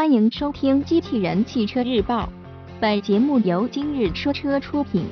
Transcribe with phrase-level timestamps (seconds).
[0.00, 2.22] 欢迎收听《机器人汽车日报》，
[2.80, 5.04] 本节目由今日说车出品。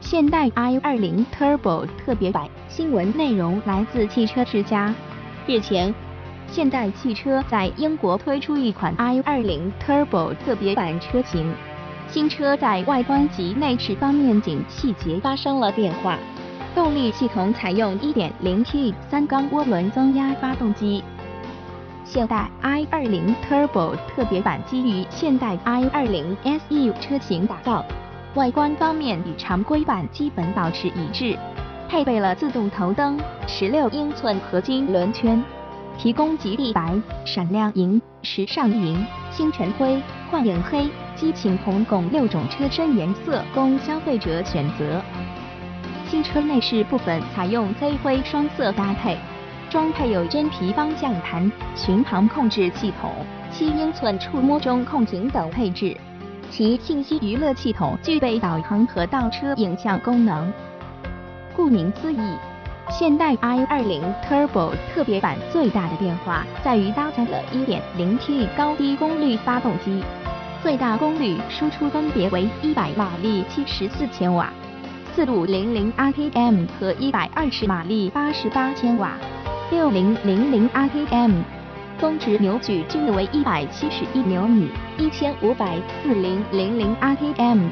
[0.00, 4.94] 现代 i20 Turbo 特别版新闻内容来自汽车之家。
[5.48, 5.92] 日前，
[6.46, 11.52] 现代汽车在英国推出一款 i20 Turbo 特别版车型，
[12.06, 16.16] 新车在外观及内饰方面仅细节发生了变化。
[16.76, 21.02] 动力系统采用 1.0T 三缸涡轮增压发动机。
[22.10, 27.84] 现代 i20 Turbo 特别版基于现代 i20 SE 车型打造，
[28.34, 31.38] 外观方面与常规版基本保持一致，
[31.86, 35.44] 配备了自动头灯、16英寸合金轮圈，
[35.98, 40.00] 提供极地白、闪亮银、时尚银、星辰灰、
[40.30, 45.02] 幻影黑、激情红共六种车身颜色供消费者选择。
[46.08, 49.18] 新车内饰部分采用黑灰双色搭配。
[49.70, 53.10] 装配有真皮方向盘、巡航控制系统、
[53.52, 55.96] 七英寸触摸中控屏等配置。
[56.50, 60.50] 其信息娱乐系统具备导航和倒车影像功能。
[61.54, 62.18] 顾名思义，
[62.88, 70.02] 现代 i20 Turbo 特别版最大的变化在于搭载了 1.0T 高低功率发动机，
[70.62, 74.50] 最大功率输出分别为100马力74千瓦、
[75.14, 79.12] 4500 rpm 和120马力88千瓦。
[79.70, 81.42] 六零零零 rpm，
[81.98, 87.68] 峰值扭矩均为一百七十一牛米，一千五百四零零零 rpm。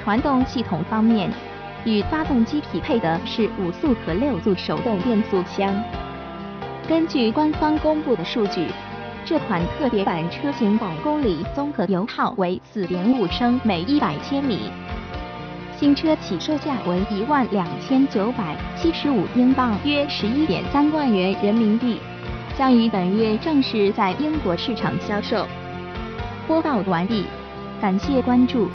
[0.00, 1.28] 传动系统方面，
[1.84, 5.74] 与发动机匹配的是五速和六速手动变速箱。
[6.88, 8.68] 根据官方公布的数据，
[9.24, 14.70] 这款特别版车型百公里综合油耗为四点五升每一百千米。
[15.82, 21.98] 新车起售价为一万两千九百七十五英镑，约十一点三万元人民币，
[22.56, 25.44] 将于本月正式在英国市场销售。
[26.46, 27.26] 播报完毕，
[27.80, 28.70] 感谢关注。